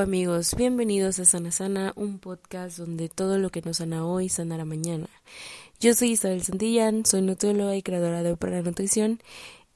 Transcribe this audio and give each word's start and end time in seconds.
Amigos, 0.00 0.54
bienvenidos 0.56 1.18
a 1.18 1.26
Sana 1.26 1.50
Sana, 1.50 1.92
un 1.94 2.18
podcast 2.18 2.78
donde 2.78 3.10
todo 3.10 3.38
lo 3.38 3.50
que 3.50 3.60
nos 3.60 3.76
sana 3.76 4.06
hoy 4.06 4.30
sanará 4.30 4.64
mañana. 4.64 5.10
Yo 5.78 5.92
soy 5.92 6.12
Isabel 6.12 6.42
Santillán, 6.42 7.04
soy 7.04 7.20
nutrióloga 7.20 7.76
y 7.76 7.82
creadora 7.82 8.22
de 8.22 8.32
Opera 8.32 8.62
Nutrición 8.62 9.20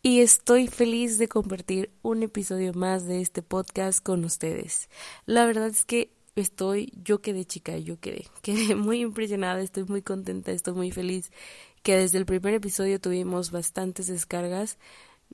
y 0.03 0.21
estoy 0.21 0.67
feliz 0.67 1.19
de 1.19 1.29
compartir 1.29 1.91
un 2.01 2.23
episodio 2.23 2.73
más 2.73 3.07
de 3.07 3.21
este 3.21 3.43
podcast 3.43 4.03
con 4.03 4.25
ustedes. 4.25 4.89
La 5.27 5.45
verdad 5.45 5.67
es 5.67 5.85
que 5.85 6.11
estoy, 6.37 6.95
yo 7.05 7.21
quedé 7.21 7.45
chica, 7.45 7.77
yo 7.77 8.01
quedé, 8.01 8.25
quedé 8.43 8.77
muy 8.77 9.03
impresionada, 9.03 9.61
estoy 9.61 9.85
muy 9.85 10.01
contenta, 10.01 10.53
estoy 10.53 10.73
muy 10.73 10.91
feliz 10.91 11.33
que 11.83 11.99
desde 11.99 12.17
el 12.17 12.25
primer 12.25 12.55
episodio 12.55 12.99
tuvimos 12.99 13.51
bastantes 13.51 14.07
descargas 14.07 14.79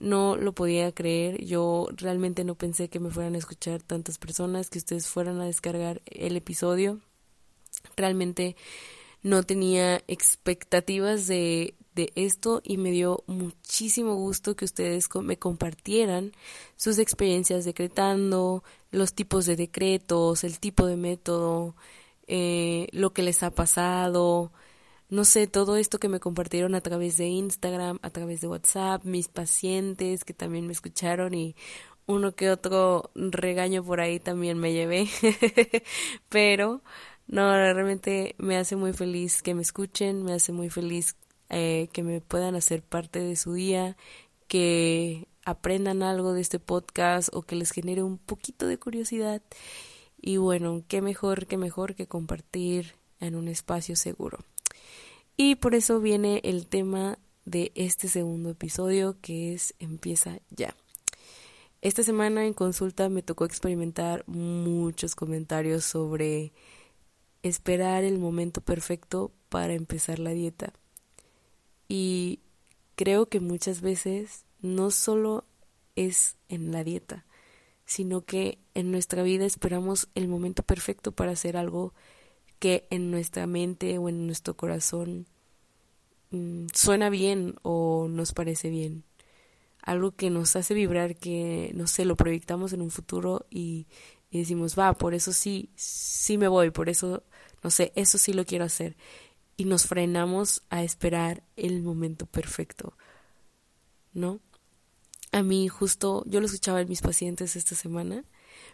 no 0.01 0.37
lo 0.37 0.53
podía 0.53 0.93
creer. 0.93 1.45
Yo 1.45 1.89
realmente 1.93 2.43
no 2.45 2.57
pensé 2.57 2.89
que 2.89 2.99
me 2.99 3.11
fueran 3.11 3.35
a 3.35 3.39
escuchar 3.39 3.83
tantas 3.83 4.19
personas, 4.19 4.71
que 4.71 4.79
ustedes 4.79 5.07
fueran 5.07 5.41
a 5.41 5.45
descargar 5.45 6.03
el 6.07 6.37
episodio. 6.37 6.99
Realmente 7.97 8.57
no 9.23 9.43
tenía 9.43 10.03
expectativas 10.09 11.27
de, 11.27 11.75
de 11.95 12.13
esto 12.15 12.63
y 12.65 12.79
me 12.79 12.91
dio 12.91 13.23
muchísimo 13.27 14.15
gusto 14.15 14.57
que 14.57 14.65
ustedes 14.65 15.09
me 15.23 15.39
compartieran 15.39 16.33
sus 16.77 16.99
experiencias 16.99 17.65
decretando, 17.65 18.65
los 18.91 19.13
tipos 19.15 19.47
de 19.47 19.57
decretos, 19.57 20.45
el 20.45 20.59
tipo 20.59 20.87
de 20.87 20.97
método, 20.97 21.77
eh, 22.27 22.89
lo 22.93 23.13
que 23.13 23.23
les 23.23 23.43
ha 23.43 23.51
pasado, 23.51 24.53
no 25.11 25.25
sé, 25.25 25.47
todo 25.49 25.77
esto 25.77 25.99
que 25.99 26.09
me 26.09 26.21
compartieron 26.21 26.75
a 26.75 26.81
través 26.81 27.17
de 27.17 27.27
Instagram, 27.27 27.99
a 28.03 28.11
través 28.11 28.41
de 28.41 28.49
WhatsApp, 28.49 29.05
mis 29.05 29.29
pacientes 29.29 30.25
que 30.25 30.35
también 30.35 30.67
me 30.67 30.73
escucharon 30.73 31.35
y 31.35 31.57
uno 32.07 32.33
que 32.35 32.51
otro 32.51 33.11
regaño 33.15 33.85
por 33.85 34.01
ahí 34.01 34.21
también 34.21 34.59
me 34.59 34.73
llevé. 34.73 35.09
Pero 36.29 36.83
no, 37.27 37.51
realmente 37.53 38.35
me 38.39 38.57
hace 38.57 38.77
muy 38.77 38.93
feliz 38.93 39.43
que 39.43 39.55
me 39.55 39.63
escuchen, 39.63 40.25
me 40.25 40.33
hace 40.33 40.53
muy 40.53 40.71
feliz 40.71 41.17
eh, 41.49 41.89
que 41.93 42.03
me 42.03 42.21
puedan 42.21 42.55
hacer 42.55 42.83
parte 42.83 43.19
de 43.21 43.37
su 43.37 43.55
día, 43.55 43.97
que 44.49 45.29
aprendan 45.45 46.03
algo 46.03 46.33
de 46.33 46.41
este 46.41 46.61
podcast 46.61 47.31
o 47.33 47.43
que 47.43 47.57
les 47.57 47.73
genere 47.73 48.03
un 48.05 48.19
poquito 48.19 48.67
de 48.67 48.79
curiosidad. 48.79 49.43
Y 50.21 50.37
bueno, 50.37 50.85
qué 50.87 51.03
mejor, 51.03 51.47
qué 51.47 51.57
mejor 51.57 51.95
que 51.95 52.07
compartir 52.07 52.95
en 53.21 53.35
un 53.35 53.49
espacio 53.49 53.97
seguro. 53.97 54.39
Y 55.43 55.55
por 55.55 55.75
eso 55.75 56.01
viene 56.01 56.43
el 56.45 56.67
tema 56.67 57.19
de 57.47 57.73
este 57.75 58.09
segundo 58.09 58.51
episodio 58.51 59.17
que 59.23 59.55
es 59.55 59.73
Empieza 59.79 60.39
ya. 60.51 60.77
Esta 61.81 62.03
semana 62.03 62.45
en 62.45 62.53
consulta 62.53 63.09
me 63.09 63.23
tocó 63.23 63.47
experimentar 63.47 64.23
muchos 64.27 65.15
comentarios 65.15 65.87
sobre 65.87 66.53
esperar 67.43 68.05
el 68.05 68.19
momento 68.19 68.61
perfecto 68.61 69.33
para 69.49 69.73
empezar 69.73 70.19
la 70.19 70.33
dieta. 70.33 70.75
Y 71.89 72.41
creo 72.95 73.25
que 73.25 73.41
muchas 73.41 73.81
veces 73.81 74.45
no 74.61 74.91
solo 74.91 75.47
es 75.97 76.37
en 76.51 76.71
la 76.71 76.85
dieta, 76.85 77.25
sino 77.87 78.27
que 78.27 78.59
en 78.75 78.91
nuestra 78.91 79.23
vida 79.23 79.47
esperamos 79.47 80.11
el 80.15 80.29
momento 80.29 80.63
perfecto 80.63 81.13
para 81.13 81.31
hacer 81.31 81.57
algo 81.57 81.95
que 82.59 82.87
en 82.91 83.11
nuestra 83.11 83.47
mente 83.47 83.97
o 83.97 84.11
en 84.11 84.27
nuestro 84.27 84.55
corazón 84.55 85.27
mm, 86.31 86.67
suena 86.75 87.11
bien 87.11 87.57
o 87.63 88.09
nos 88.09 88.33
parece 88.33 88.71
bien. 88.71 89.05
Algo 89.83 90.13
que 90.13 90.31
nos 90.31 90.57
hace 90.57 90.75
vibrar, 90.75 91.17
que 91.17 91.73
no 91.75 91.87
sé, 91.87 92.05
lo 92.05 92.17
proyectamos 92.17 92.73
en 92.73 92.83
un 92.83 92.91
futuro 92.91 93.47
y, 93.51 93.87
decimos, 94.31 94.79
va, 94.79 94.93
por 94.95 95.15
eso 95.15 95.33
sí, 95.33 95.71
sí 95.77 96.39
me 96.39 96.49
voy, 96.49 96.71
por 96.71 96.89
eso, 96.89 97.23
no 97.63 97.71
sé, 97.71 97.93
eso 97.97 98.19
sí 98.19 98.33
lo 98.33 98.45
quiero 98.45 98.65
hacer. 98.65 98.97
Y 99.57 99.65
nos 99.65 99.87
frenamos 99.87 100.63
a 100.71 100.83
esperar 100.83 101.43
el 101.57 101.83
momento 101.83 102.27
perfecto, 102.27 102.95
¿no? 104.13 104.41
A 105.33 105.43
mí 105.43 105.69
justo, 105.69 106.25
yo 106.27 106.41
lo 106.41 106.47
escuchaba 106.47 106.81
en 106.81 106.89
mis 106.89 107.03
pacientes 107.03 107.57
esta 107.57 107.75
semana, 107.75 108.25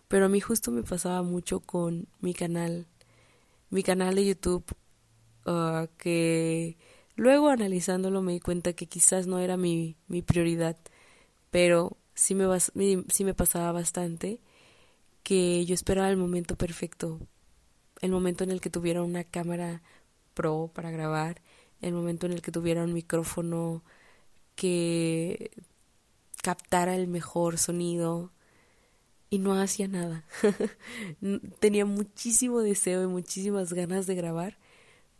pero 0.08 0.26
a 0.26 0.28
mí 0.28 0.40
justo 0.40 0.70
me 0.70 0.82
pasaba 0.82 1.22
mucho 1.22 1.60
con 1.60 2.08
mi 2.20 2.34
canal 2.34 2.86
mi 3.70 3.82
canal 3.82 4.14
de 4.14 4.26
YouTube, 4.26 4.64
uh, 5.46 5.86
que 5.98 6.76
luego 7.16 7.48
analizándolo 7.48 8.22
me 8.22 8.32
di 8.32 8.40
cuenta 8.40 8.72
que 8.74 8.86
quizás 8.86 9.26
no 9.26 9.38
era 9.38 9.56
mi, 9.56 9.96
mi 10.08 10.22
prioridad, 10.22 10.76
pero 11.50 11.96
sí 12.14 12.34
me, 12.34 12.46
sí 13.08 13.24
me 13.24 13.34
pasaba 13.34 13.72
bastante 13.72 14.40
que 15.22 15.64
yo 15.66 15.74
esperaba 15.74 16.10
el 16.10 16.16
momento 16.16 16.56
perfecto, 16.56 17.20
el 18.00 18.12
momento 18.12 18.44
en 18.44 18.50
el 18.50 18.60
que 18.60 18.70
tuviera 18.70 19.02
una 19.02 19.24
cámara 19.24 19.82
pro 20.34 20.70
para 20.74 20.90
grabar, 20.90 21.42
el 21.82 21.92
momento 21.94 22.26
en 22.26 22.32
el 22.32 22.42
que 22.42 22.52
tuviera 22.52 22.84
un 22.84 22.92
micrófono 22.92 23.82
que 24.54 25.50
captara 26.42 26.94
el 26.96 27.08
mejor 27.08 27.58
sonido, 27.58 28.32
y 29.30 29.38
no 29.38 29.60
hacía 29.60 29.88
nada. 29.88 30.24
Tenía 31.60 31.84
muchísimo 31.84 32.60
deseo 32.60 33.02
y 33.02 33.06
muchísimas 33.06 33.72
ganas 33.72 34.06
de 34.06 34.14
grabar, 34.14 34.58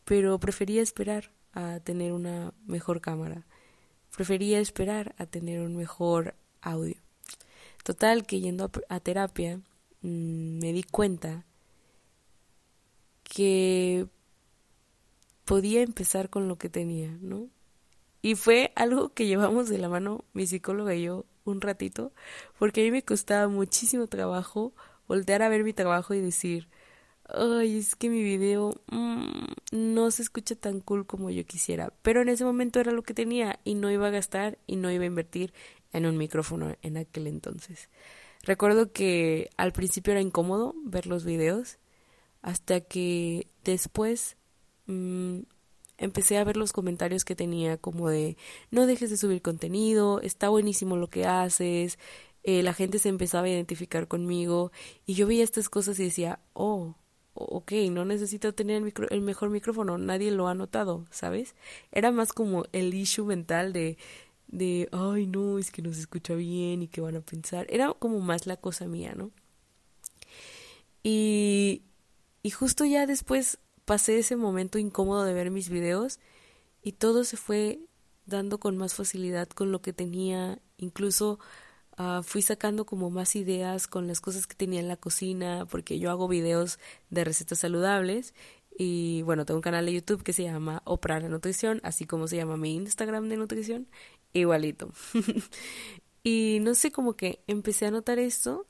pero 0.04 0.38
prefería 0.38 0.82
esperar 0.82 1.30
a 1.56 1.80
tener 1.80 2.12
una 2.12 2.52
mejor 2.66 3.00
cámara. 3.00 3.46
Prefería 4.14 4.60
esperar 4.60 5.14
a 5.18 5.24
tener 5.24 5.60
un 5.62 5.74
mejor 5.74 6.34
audio. 6.60 6.96
Total, 7.82 8.26
que 8.26 8.40
yendo 8.40 8.70
a, 8.88 9.00
terapia 9.00 9.56
mm, 10.02 10.58
me 10.60 10.72
di 10.72 10.82
cuenta 10.82 11.44
que 13.24 14.06
podía 15.46 15.82
empezar 15.82 16.28
con 16.28 16.46
lo 16.46 16.58
que 16.58 16.68
tenía, 16.68 17.16
¿no? 17.22 17.48
Y 18.20 18.34
fue 18.34 18.72
algo 18.76 19.14
que 19.14 19.26
llevamos 19.26 19.68
de 19.68 19.78
la 19.78 19.88
mano 19.88 20.24
mi 20.34 20.46
psicóloga 20.46 20.94
y 20.94 21.04
yo 21.04 21.24
un 21.44 21.62
ratito, 21.62 22.12
porque 22.58 22.82
a 22.82 22.84
mí 22.84 22.90
me 22.90 23.02
costaba 23.02 23.48
muchísimo 23.48 24.08
trabajo 24.08 24.74
voltear 25.08 25.42
a 25.42 25.48
ver 25.48 25.64
mi 25.64 25.72
trabajo 25.72 26.12
y 26.12 26.20
decir, 26.20 26.68
ay, 27.28 27.78
es 27.78 27.96
que 27.96 28.08
mi 28.08 28.22
video 28.22 28.80
mm, 28.90 29.44
no 29.72 30.10
se 30.10 30.22
escucha 30.22 30.54
tan 30.54 30.80
cool 30.80 31.06
como 31.06 31.30
yo 31.30 31.44
quisiera, 31.44 31.92
pero 32.02 32.22
en 32.22 32.28
ese 32.28 32.44
momento 32.44 32.80
era 32.80 32.92
lo 32.92 33.02
que 33.02 33.14
tenía 33.14 33.58
y 33.64 33.74
no 33.74 33.90
iba 33.90 34.06
a 34.08 34.10
gastar 34.10 34.58
y 34.66 34.76
no 34.76 34.90
iba 34.90 35.04
a 35.04 35.08
invertir 35.08 35.52
en 35.92 36.06
un 36.06 36.16
micrófono 36.16 36.76
en 36.82 36.96
aquel 36.96 37.26
entonces. 37.26 37.88
Recuerdo 38.42 38.92
que 38.92 39.50
al 39.56 39.72
principio 39.72 40.12
era 40.12 40.20
incómodo 40.20 40.74
ver 40.84 41.06
los 41.06 41.24
videos, 41.24 41.78
hasta 42.42 42.80
que 42.80 43.48
después 43.64 44.36
mm, 44.86 45.40
empecé 45.98 46.38
a 46.38 46.44
ver 46.44 46.56
los 46.56 46.72
comentarios 46.72 47.24
que 47.24 47.34
tenía 47.34 47.76
como 47.76 48.08
de 48.08 48.36
no 48.70 48.86
dejes 48.86 49.10
de 49.10 49.16
subir 49.16 49.42
contenido, 49.42 50.20
está 50.20 50.48
buenísimo 50.48 50.96
lo 50.96 51.08
que 51.08 51.26
haces, 51.26 51.98
eh, 52.44 52.62
la 52.62 52.74
gente 52.74 53.00
se 53.00 53.08
empezaba 53.08 53.46
a 53.46 53.50
identificar 53.50 54.06
conmigo 54.06 54.70
y 55.06 55.14
yo 55.14 55.26
veía 55.26 55.42
estas 55.42 55.68
cosas 55.68 55.98
y 55.98 56.04
decía, 56.04 56.38
oh, 56.52 56.94
ok, 57.36 57.72
no 57.90 58.04
necesito 58.04 58.54
tener 58.54 58.82
el, 58.82 58.92
el 59.10 59.20
mejor 59.20 59.50
micrófono, 59.50 59.98
nadie 59.98 60.30
lo 60.30 60.48
ha 60.48 60.54
notado, 60.54 61.04
¿sabes? 61.10 61.54
Era 61.92 62.10
más 62.10 62.32
como 62.32 62.64
el 62.72 62.94
issue 62.94 63.26
mental 63.26 63.72
de, 63.72 63.98
de, 64.48 64.88
ay, 64.92 65.26
no, 65.26 65.58
es 65.58 65.70
que 65.70 65.82
no 65.82 65.92
se 65.92 66.00
escucha 66.00 66.34
bien 66.34 66.82
y 66.82 66.88
qué 66.88 67.00
van 67.00 67.16
a 67.16 67.20
pensar. 67.20 67.66
Era 67.68 67.92
como 67.94 68.20
más 68.20 68.46
la 68.46 68.56
cosa 68.56 68.86
mía, 68.86 69.14
¿no? 69.16 69.30
Y, 71.02 71.82
y 72.42 72.50
justo 72.50 72.84
ya 72.84 73.06
después 73.06 73.58
pasé 73.84 74.18
ese 74.18 74.36
momento 74.36 74.78
incómodo 74.78 75.24
de 75.24 75.32
ver 75.34 75.50
mis 75.50 75.68
videos 75.68 76.18
y 76.82 76.92
todo 76.92 77.24
se 77.24 77.36
fue 77.36 77.80
dando 78.26 78.58
con 78.58 78.76
más 78.76 78.94
facilidad 78.94 79.48
con 79.48 79.70
lo 79.72 79.80
que 79.80 79.92
tenía, 79.92 80.60
incluso 80.78 81.38
uh, 81.98 82.22
fui 82.22 82.42
sacando 82.42 82.86
como 82.86 83.10
más 83.10 83.36
ideas 83.36 83.86
con 83.86 84.06
las 84.06 84.20
cosas 84.20 84.46
que 84.46 84.54
tenía 84.54 84.80
en 84.80 84.88
la 84.88 84.96
cocina, 84.96 85.66
porque 85.70 85.98
yo 85.98 86.10
hago 86.10 86.28
videos 86.28 86.78
de 87.10 87.24
recetas 87.24 87.60
saludables 87.60 88.34
y 88.78 89.22
bueno, 89.22 89.46
tengo 89.46 89.58
un 89.58 89.62
canal 89.62 89.86
de 89.86 89.94
YouTube 89.94 90.22
que 90.22 90.32
se 90.32 90.42
llama 90.42 90.82
Oprah 90.84 91.20
la 91.20 91.28
Nutrición, 91.28 91.80
así 91.82 92.06
como 92.06 92.28
se 92.28 92.36
llama 92.36 92.56
mi 92.56 92.74
Instagram 92.74 93.28
de 93.28 93.36
nutrición, 93.38 93.88
igualito. 94.32 94.92
y 96.22 96.58
no 96.60 96.74
sé, 96.74 96.92
como 96.92 97.14
que 97.14 97.42
empecé 97.46 97.86
a 97.86 97.90
notar 97.90 98.18
esto 98.18 98.66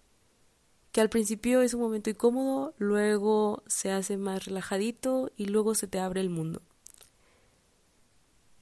que 0.92 1.02
al 1.02 1.10
principio 1.10 1.60
es 1.60 1.74
un 1.74 1.82
momento 1.82 2.08
incómodo, 2.08 2.74
luego 2.78 3.62
se 3.66 3.90
hace 3.90 4.16
más 4.16 4.46
relajadito 4.46 5.30
y 5.36 5.44
luego 5.44 5.74
se 5.74 5.88
te 5.88 5.98
abre 5.98 6.22
el 6.22 6.30
mundo. 6.30 6.62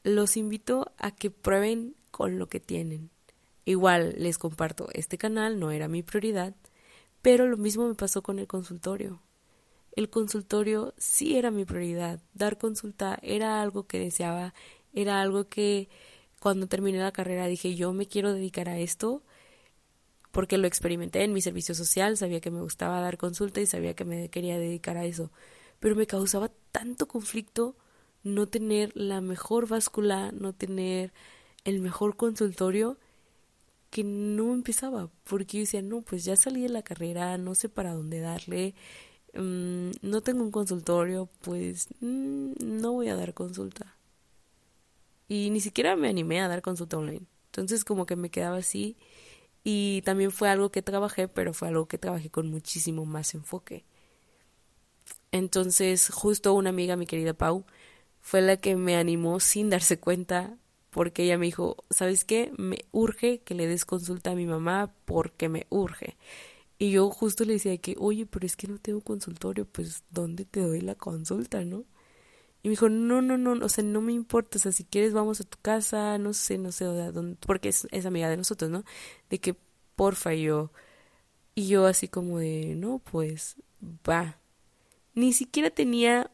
Los 0.02 0.36
invito 0.36 0.92
a 0.98 1.12
que 1.12 1.30
prueben 1.30 1.94
con 2.10 2.40
lo 2.40 2.48
que 2.48 2.58
tienen. 2.58 3.10
Igual 3.64 4.14
les 4.18 4.38
comparto, 4.38 4.88
este 4.92 5.18
canal 5.18 5.58
no 5.58 5.70
era 5.70 5.88
mi 5.88 6.02
prioridad, 6.02 6.54
pero 7.22 7.46
lo 7.46 7.56
mismo 7.56 7.88
me 7.88 7.94
pasó 7.94 8.22
con 8.22 8.38
el 8.38 8.46
consultorio. 8.46 9.20
El 9.92 10.10
consultorio 10.10 10.92
sí 10.98 11.36
era 11.36 11.50
mi 11.50 11.64
prioridad, 11.64 12.20
dar 12.34 12.58
consulta 12.58 13.18
era 13.22 13.62
algo 13.62 13.86
que 13.86 13.98
deseaba, 13.98 14.52
era 14.92 15.20
algo 15.20 15.48
que 15.48 15.88
cuando 16.40 16.66
terminé 16.66 16.98
la 16.98 17.12
carrera 17.12 17.46
dije 17.46 17.74
yo 17.74 17.92
me 17.94 18.06
quiero 18.06 18.34
dedicar 18.34 18.68
a 18.68 18.78
esto 18.78 19.22
porque 20.30 20.58
lo 20.58 20.66
experimenté 20.66 21.22
en 21.22 21.32
mi 21.32 21.40
servicio 21.40 21.74
social, 21.74 22.16
sabía 22.16 22.40
que 22.40 22.50
me 22.50 22.60
gustaba 22.60 23.00
dar 23.00 23.16
consulta 23.16 23.60
y 23.60 23.66
sabía 23.66 23.94
que 23.94 24.04
me 24.04 24.28
quería 24.28 24.58
dedicar 24.58 24.96
a 24.96 25.04
eso, 25.04 25.30
pero 25.78 25.94
me 25.94 26.08
causaba 26.08 26.50
tanto 26.72 27.06
conflicto 27.06 27.76
no 28.24 28.48
tener 28.48 28.90
la 28.96 29.20
mejor 29.20 29.68
báscula, 29.68 30.32
no 30.32 30.52
tener 30.52 31.12
el 31.64 31.80
mejor 31.80 32.16
consultorio, 32.16 32.98
que 33.94 34.02
no 34.02 34.52
empezaba, 34.54 35.08
porque 35.22 35.58
yo 35.58 35.60
decía, 35.60 35.80
no, 35.80 36.02
pues 36.02 36.24
ya 36.24 36.34
salí 36.34 36.62
de 36.62 36.68
la 36.68 36.82
carrera, 36.82 37.38
no 37.38 37.54
sé 37.54 37.68
para 37.68 37.92
dónde 37.94 38.18
darle, 38.18 38.74
mm, 39.34 39.90
no 40.02 40.20
tengo 40.20 40.42
un 40.42 40.50
consultorio, 40.50 41.28
pues 41.42 41.86
mm, 42.00 42.54
no 42.58 42.92
voy 42.92 43.08
a 43.08 43.14
dar 43.14 43.34
consulta. 43.34 43.96
Y 45.28 45.50
ni 45.50 45.60
siquiera 45.60 45.94
me 45.94 46.08
animé 46.08 46.40
a 46.40 46.48
dar 46.48 46.60
consulta 46.60 46.98
online. 46.98 47.26
Entonces 47.46 47.84
como 47.84 48.04
que 48.04 48.16
me 48.16 48.30
quedaba 48.30 48.56
así 48.56 48.96
y 49.62 50.02
también 50.02 50.32
fue 50.32 50.48
algo 50.50 50.72
que 50.72 50.82
trabajé, 50.82 51.28
pero 51.28 51.54
fue 51.54 51.68
algo 51.68 51.86
que 51.86 51.98
trabajé 51.98 52.30
con 52.30 52.48
muchísimo 52.50 53.04
más 53.06 53.32
enfoque. 53.34 53.84
Entonces 55.30 56.10
justo 56.10 56.52
una 56.54 56.70
amiga, 56.70 56.96
mi 56.96 57.06
querida 57.06 57.32
Pau, 57.34 57.64
fue 58.20 58.42
la 58.42 58.56
que 58.56 58.74
me 58.74 58.96
animó 58.96 59.38
sin 59.38 59.70
darse 59.70 60.00
cuenta 60.00 60.58
porque 60.94 61.24
ella 61.24 61.38
me 61.38 61.46
dijo, 61.46 61.76
¿sabes 61.90 62.24
qué? 62.24 62.52
Me 62.56 62.78
urge 62.92 63.40
que 63.40 63.56
le 63.56 63.66
des 63.66 63.84
consulta 63.84 64.30
a 64.30 64.34
mi 64.36 64.46
mamá 64.46 64.94
porque 65.06 65.48
me 65.48 65.66
urge. 65.68 66.16
Y 66.78 66.92
yo 66.92 67.10
justo 67.10 67.44
le 67.44 67.54
decía 67.54 67.76
que, 67.78 67.96
oye, 67.98 68.26
pero 68.26 68.46
es 68.46 68.54
que 68.54 68.68
no 68.68 68.78
tengo 68.78 69.00
consultorio, 69.00 69.64
pues 69.66 70.04
¿dónde 70.10 70.44
te 70.44 70.60
doy 70.60 70.80
la 70.82 70.94
consulta, 70.94 71.64
no? 71.64 71.84
Y 72.62 72.68
me 72.68 72.70
dijo, 72.70 72.88
no, 72.88 73.22
no, 73.22 73.36
no, 73.36 73.64
o 73.64 73.68
sea, 73.68 73.82
no 73.82 74.00
me 74.02 74.12
importa, 74.12 74.56
o 74.58 74.60
sea, 74.60 74.70
si 74.70 74.84
quieres 74.84 75.12
vamos 75.12 75.40
a 75.40 75.44
tu 75.44 75.58
casa, 75.60 76.16
no 76.18 76.32
sé, 76.32 76.58
no 76.58 76.70
sé, 76.70 76.84
dónde, 76.84 77.38
porque 77.44 77.70
es, 77.70 78.06
amiga 78.06 78.30
de 78.30 78.36
nosotros, 78.36 78.70
¿no? 78.70 78.84
De 79.30 79.40
que, 79.40 79.56
porfa, 79.96 80.32
yo, 80.34 80.70
y 81.56 81.66
yo 81.66 81.86
así 81.86 82.06
como 82.06 82.38
de, 82.38 82.74
no, 82.76 83.00
pues, 83.00 83.56
va. 84.08 84.38
Ni 85.14 85.32
siquiera 85.32 85.70
tenía 85.70 86.30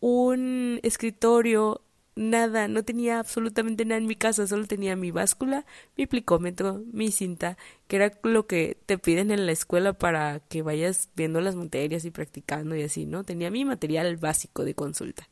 un 0.00 0.80
escritorio 0.82 1.82
nada, 2.18 2.66
no 2.66 2.82
tenía 2.82 3.20
absolutamente 3.20 3.84
nada 3.84 3.98
en 3.98 4.06
mi 4.06 4.16
casa, 4.16 4.46
solo 4.46 4.66
tenía 4.66 4.96
mi 4.96 5.12
báscula, 5.12 5.64
mi 5.96 6.06
plicómetro, 6.06 6.82
mi 6.92 7.12
cinta, 7.12 7.56
que 7.86 7.96
era 7.96 8.12
lo 8.24 8.46
que 8.46 8.76
te 8.86 8.98
piden 8.98 9.30
en 9.30 9.46
la 9.46 9.52
escuela 9.52 9.92
para 9.92 10.40
que 10.40 10.62
vayas 10.62 11.08
viendo 11.14 11.40
las 11.40 11.54
materias 11.54 12.04
y 12.04 12.10
practicando 12.10 12.74
y 12.74 12.82
así, 12.82 13.06
¿no? 13.06 13.22
Tenía 13.22 13.50
mi 13.50 13.64
material 13.64 14.16
básico 14.16 14.64
de 14.64 14.74
consulta. 14.74 15.28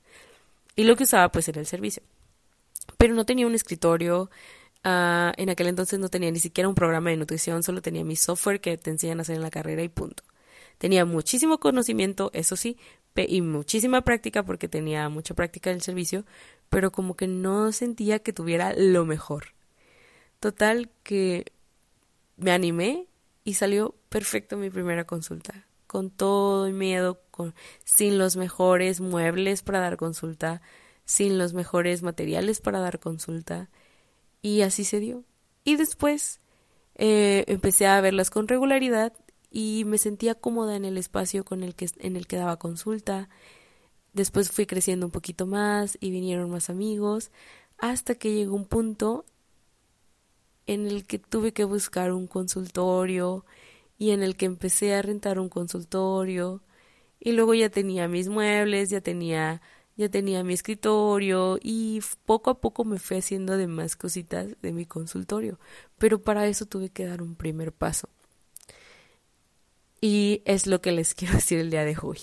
Y 0.76 0.84
lo 0.84 0.96
que 0.96 1.02
usaba 1.02 1.30
pues 1.30 1.48
era 1.48 1.60
el 1.60 1.66
servicio. 1.66 2.02
Pero 2.98 3.14
no 3.14 3.26
tenía 3.26 3.48
un 3.48 3.54
escritorio, 3.56 4.30
uh, 4.84 5.32
en 5.36 5.50
aquel 5.50 5.66
entonces 5.66 5.98
no 5.98 6.08
tenía 6.08 6.30
ni 6.30 6.38
siquiera 6.38 6.68
un 6.68 6.76
programa 6.76 7.10
de 7.10 7.16
nutrición, 7.16 7.64
solo 7.64 7.82
tenía 7.82 8.04
mi 8.04 8.14
software 8.14 8.60
que 8.60 8.78
te 8.78 8.90
enseñan 8.90 9.18
a 9.18 9.22
hacer 9.22 9.34
en 9.34 9.42
la 9.42 9.50
carrera 9.50 9.82
y 9.82 9.88
punto. 9.88 10.22
Tenía 10.78 11.04
muchísimo 11.04 11.58
conocimiento, 11.58 12.30
eso 12.32 12.54
sí, 12.54 12.76
y 13.24 13.40
muchísima 13.40 14.02
práctica 14.02 14.42
porque 14.42 14.68
tenía 14.68 15.08
mucha 15.08 15.34
práctica 15.34 15.70
en 15.70 15.76
el 15.76 15.82
servicio, 15.82 16.24
pero 16.68 16.92
como 16.92 17.14
que 17.14 17.26
no 17.26 17.72
sentía 17.72 18.18
que 18.18 18.32
tuviera 18.32 18.74
lo 18.76 19.04
mejor. 19.04 19.54
Total 20.40 20.90
que 21.02 21.52
me 22.36 22.52
animé 22.52 23.06
y 23.44 23.54
salió 23.54 23.94
perfecto 24.08 24.56
mi 24.56 24.70
primera 24.70 25.04
consulta, 25.04 25.66
con 25.86 26.10
todo 26.10 26.66
el 26.66 26.74
miedo, 26.74 27.20
con, 27.30 27.54
sin 27.84 28.18
los 28.18 28.36
mejores 28.36 29.00
muebles 29.00 29.62
para 29.62 29.80
dar 29.80 29.96
consulta, 29.96 30.62
sin 31.04 31.38
los 31.38 31.54
mejores 31.54 32.02
materiales 32.02 32.60
para 32.60 32.80
dar 32.80 32.98
consulta, 32.98 33.70
y 34.42 34.62
así 34.62 34.84
se 34.84 35.00
dio. 35.00 35.24
Y 35.64 35.76
después 35.76 36.40
eh, 36.94 37.44
empecé 37.48 37.86
a 37.86 38.00
verlas 38.00 38.30
con 38.30 38.48
regularidad 38.48 39.12
y 39.50 39.84
me 39.86 39.98
sentía 39.98 40.34
cómoda 40.34 40.76
en 40.76 40.84
el 40.84 40.98
espacio 40.98 41.44
con 41.44 41.62
el 41.62 41.74
que, 41.74 41.88
en 41.98 42.16
el 42.16 42.26
que 42.26 42.36
daba 42.36 42.58
consulta, 42.58 43.28
Después 44.16 44.50
fui 44.50 44.64
creciendo 44.64 45.04
un 45.04 45.12
poquito 45.12 45.44
más 45.44 45.98
y 46.00 46.10
vinieron 46.10 46.50
más 46.50 46.70
amigos, 46.70 47.30
hasta 47.76 48.14
que 48.14 48.32
llegó 48.32 48.56
un 48.56 48.64
punto 48.64 49.26
en 50.66 50.86
el 50.86 51.04
que 51.04 51.18
tuve 51.18 51.52
que 51.52 51.64
buscar 51.64 52.12
un 52.12 52.26
consultorio 52.26 53.44
y 53.98 54.12
en 54.12 54.22
el 54.22 54.34
que 54.34 54.46
empecé 54.46 54.94
a 54.94 55.02
rentar 55.02 55.38
un 55.38 55.50
consultorio. 55.50 56.62
Y 57.20 57.32
luego 57.32 57.52
ya 57.52 57.68
tenía 57.68 58.08
mis 58.08 58.28
muebles, 58.30 58.88
ya 58.88 59.02
tenía 59.02 59.60
ya 59.98 60.08
tenía 60.08 60.42
mi 60.44 60.54
escritorio 60.54 61.58
y 61.62 62.00
poco 62.24 62.50
a 62.50 62.58
poco 62.60 62.86
me 62.86 62.98
fui 62.98 63.18
haciendo 63.18 63.58
de 63.58 63.66
más 63.66 63.96
cositas 63.96 64.48
de 64.62 64.72
mi 64.72 64.86
consultorio, 64.86 65.58
pero 65.98 66.22
para 66.22 66.46
eso 66.46 66.64
tuve 66.64 66.88
que 66.88 67.04
dar 67.04 67.20
un 67.20 67.34
primer 67.34 67.70
paso. 67.70 68.08
Y 70.00 70.40
es 70.46 70.66
lo 70.66 70.80
que 70.80 70.92
les 70.92 71.14
quiero 71.16 71.34
decir 71.34 71.58
el 71.58 71.70
día 71.70 71.84
de 71.84 71.98
hoy 72.00 72.18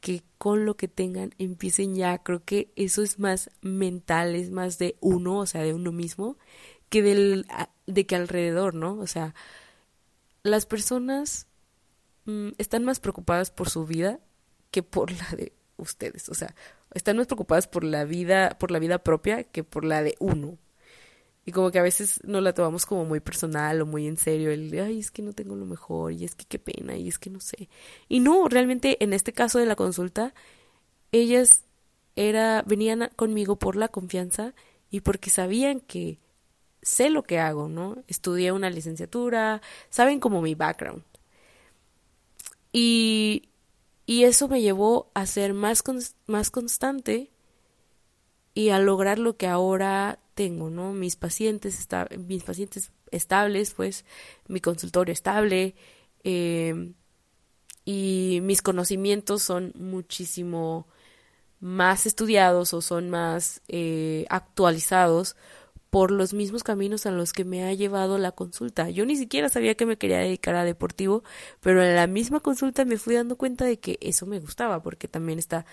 que 0.00 0.22
con 0.38 0.64
lo 0.64 0.76
que 0.76 0.88
tengan 0.88 1.34
empiecen 1.38 1.94
ya. 1.94 2.18
Creo 2.18 2.44
que 2.44 2.72
eso 2.76 3.02
es 3.02 3.18
más 3.18 3.50
mental, 3.60 4.34
es 4.34 4.50
más 4.50 4.78
de 4.78 4.96
uno, 5.00 5.38
o 5.38 5.46
sea, 5.46 5.62
de 5.62 5.74
uno 5.74 5.92
mismo, 5.92 6.36
que 6.88 7.02
del, 7.02 7.46
de 7.86 8.06
que 8.06 8.16
alrededor, 8.16 8.74
¿no? 8.74 8.98
O 8.98 9.06
sea, 9.06 9.34
las 10.42 10.66
personas 10.66 11.46
mm, 12.24 12.50
están 12.58 12.84
más 12.84 13.00
preocupadas 13.00 13.50
por 13.50 13.68
su 13.68 13.86
vida 13.86 14.20
que 14.70 14.82
por 14.82 15.12
la 15.12 15.28
de 15.36 15.52
ustedes. 15.76 16.28
O 16.28 16.34
sea, 16.34 16.54
están 16.94 17.16
más 17.16 17.26
preocupadas 17.26 17.68
por 17.68 17.84
la 17.84 18.04
vida, 18.04 18.56
por 18.58 18.70
la 18.70 18.78
vida 18.78 18.98
propia 18.98 19.44
que 19.44 19.64
por 19.64 19.84
la 19.84 20.02
de 20.02 20.16
uno. 20.18 20.58
Y 21.46 21.52
como 21.52 21.70
que 21.70 21.78
a 21.78 21.82
veces 21.82 22.20
nos 22.24 22.42
la 22.42 22.52
tomamos 22.52 22.86
como 22.86 23.04
muy 23.04 23.20
personal 23.20 23.80
o 23.80 23.86
muy 23.86 24.06
en 24.06 24.16
serio, 24.16 24.50
el 24.50 24.78
ay, 24.78 24.98
es 25.00 25.10
que 25.10 25.22
no 25.22 25.32
tengo 25.32 25.56
lo 25.56 25.64
mejor, 25.66 26.12
y 26.12 26.24
es 26.24 26.34
que 26.34 26.44
qué 26.44 26.58
pena, 26.58 26.96
y 26.96 27.08
es 27.08 27.18
que 27.18 27.30
no 27.30 27.40
sé. 27.40 27.68
Y 28.08 28.20
no, 28.20 28.48
realmente 28.48 29.02
en 29.02 29.12
este 29.12 29.32
caso 29.32 29.58
de 29.58 29.66
la 29.66 29.76
consulta, 29.76 30.34
ellas 31.12 31.64
era, 32.16 32.62
venían 32.66 33.10
conmigo 33.16 33.56
por 33.56 33.76
la 33.76 33.88
confianza 33.88 34.54
y 34.90 35.00
porque 35.00 35.30
sabían 35.30 35.80
que 35.80 36.18
sé 36.82 37.10
lo 37.10 37.22
que 37.22 37.38
hago, 37.38 37.68
¿no? 37.68 38.02
Estudié 38.08 38.52
una 38.52 38.70
licenciatura, 38.70 39.62
saben 39.90 40.20
como 40.20 40.42
mi 40.42 40.54
background. 40.54 41.02
Y, 42.72 43.48
y 44.06 44.24
eso 44.24 44.48
me 44.48 44.62
llevó 44.62 45.10
a 45.14 45.26
ser 45.26 45.54
más, 45.54 45.82
más 46.26 46.50
constante 46.50 47.30
y 48.54 48.70
a 48.70 48.78
lograr 48.78 49.18
lo 49.18 49.36
que 49.36 49.46
ahora 49.46 50.19
tengo, 50.40 50.70
¿no? 50.70 50.94
Mis 50.94 51.16
pacientes, 51.16 51.78
está, 51.78 52.08
mis 52.16 52.44
pacientes 52.44 52.92
estables, 53.10 53.74
pues 53.74 54.06
mi 54.48 54.58
consultorio 54.62 55.12
estable 55.12 55.74
em, 56.24 56.94
y 57.84 58.38
mis 58.42 58.62
conocimientos 58.62 59.42
son 59.42 59.74
muchísimo 59.76 60.88
más 61.60 62.06
estudiados 62.06 62.72
o 62.72 62.80
son 62.80 63.10
más 63.10 63.60
eh, 63.68 64.24
actualizados 64.30 65.36
por 65.90 66.10
los 66.10 66.32
mismos 66.32 66.62
caminos 66.64 67.04
a 67.04 67.10
los 67.10 67.34
que 67.34 67.44
me 67.44 67.64
ha 67.64 67.74
llevado 67.74 68.16
la 68.16 68.32
consulta. 68.32 68.88
Yo 68.88 69.04
ni 69.04 69.16
siquiera 69.16 69.50
sabía 69.50 69.74
que 69.74 69.84
me 69.84 69.98
quería 69.98 70.20
dedicar 70.20 70.54
a 70.54 70.64
deportivo, 70.64 71.22
pero 71.60 71.82
en 71.84 71.96
la 71.96 72.06
misma 72.06 72.40
consulta 72.40 72.86
me 72.86 72.96
fui 72.96 73.14
dando 73.14 73.36
cuenta 73.36 73.66
de 73.66 73.78
que 73.78 73.98
eso 74.00 74.24
me 74.24 74.40
gustaba, 74.40 74.82
porque 74.82 75.06
también 75.06 75.38
está 75.38 75.66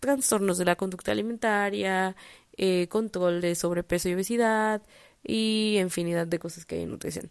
trastornos 0.00 0.58
de 0.58 0.64
la 0.64 0.76
conducta 0.76 1.12
alimentaria, 1.12 2.14
eh, 2.58 2.88
control 2.88 3.40
de 3.40 3.54
sobrepeso 3.54 4.08
y 4.08 4.14
obesidad 4.14 4.82
y 5.22 5.78
infinidad 5.78 6.26
de 6.26 6.38
cosas 6.40 6.66
que 6.66 6.74
hay 6.74 6.82
en 6.82 6.90
nutrición. 6.90 7.30